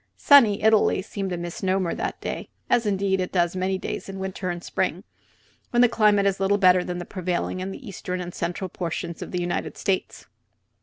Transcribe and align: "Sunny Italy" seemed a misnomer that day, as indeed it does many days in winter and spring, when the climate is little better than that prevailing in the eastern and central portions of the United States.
"Sunny 0.17 0.63
Italy" 0.63 1.03
seemed 1.03 1.31
a 1.31 1.37
misnomer 1.37 1.93
that 1.93 2.19
day, 2.21 2.49
as 2.71 2.87
indeed 2.87 3.19
it 3.21 3.31
does 3.31 3.55
many 3.55 3.77
days 3.77 4.09
in 4.09 4.17
winter 4.17 4.49
and 4.49 4.63
spring, 4.63 5.03
when 5.69 5.83
the 5.83 5.87
climate 5.87 6.25
is 6.25 6.39
little 6.39 6.57
better 6.57 6.83
than 6.83 6.97
that 6.97 7.05
prevailing 7.05 7.59
in 7.59 7.69
the 7.69 7.87
eastern 7.87 8.19
and 8.19 8.33
central 8.33 8.67
portions 8.67 9.21
of 9.21 9.29
the 9.29 9.39
United 9.39 9.77
States. 9.77 10.25